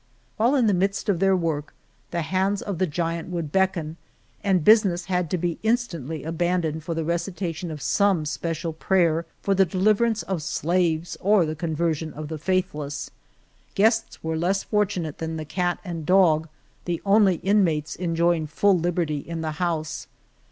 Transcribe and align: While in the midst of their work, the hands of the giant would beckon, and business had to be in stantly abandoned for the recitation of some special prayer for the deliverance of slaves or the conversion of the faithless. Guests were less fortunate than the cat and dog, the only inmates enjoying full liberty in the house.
While 0.35 0.55
in 0.55 0.65
the 0.65 0.73
midst 0.73 1.09
of 1.09 1.19
their 1.19 1.35
work, 1.35 1.75
the 2.09 2.23
hands 2.23 2.63
of 2.63 2.79
the 2.79 2.87
giant 2.87 3.29
would 3.29 3.51
beckon, 3.51 3.97
and 4.43 4.63
business 4.65 5.05
had 5.05 5.29
to 5.29 5.37
be 5.37 5.59
in 5.61 5.75
stantly 5.75 6.25
abandoned 6.25 6.83
for 6.83 6.95
the 6.95 7.03
recitation 7.05 7.69
of 7.69 7.83
some 7.83 8.25
special 8.25 8.73
prayer 8.73 9.27
for 9.43 9.53
the 9.53 9.63
deliverance 9.63 10.23
of 10.23 10.41
slaves 10.41 11.17
or 11.21 11.45
the 11.45 11.53
conversion 11.55 12.13
of 12.13 12.29
the 12.29 12.39
faithless. 12.39 13.11
Guests 13.75 14.23
were 14.23 14.35
less 14.35 14.63
fortunate 14.63 15.19
than 15.19 15.37
the 15.37 15.45
cat 15.45 15.77
and 15.85 16.03
dog, 16.03 16.47
the 16.85 16.99
only 17.05 17.35
inmates 17.35 17.95
enjoying 17.95 18.47
full 18.47 18.75
liberty 18.79 19.19
in 19.19 19.41
the 19.41 19.51
house. 19.61 20.07